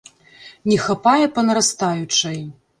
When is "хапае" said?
0.87-1.25